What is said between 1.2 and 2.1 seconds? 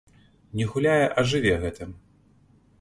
жыве гэтым.